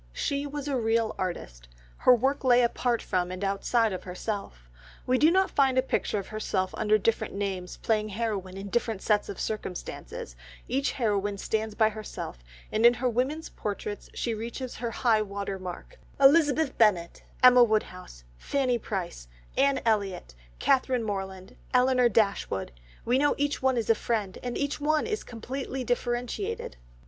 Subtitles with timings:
[0.13, 1.67] She was a real artist.
[1.97, 4.67] Her work lay apart from and outside of herself.
[5.05, 9.03] We do not find a picture of herself under different names playing heroine in different
[9.03, 10.35] sets of circumstances;
[10.67, 12.39] each heroine stands by herself,
[12.71, 18.79] and in her women's portraits she reaches her high water mark—Elizabeth Bennet, Emma Woodhouse, Fanny
[18.79, 22.71] Price, Anne Elliot, Catherine Morland, Elinor Dashwood,
[23.05, 26.77] we know each one as a friend, and each one is completely differentiated.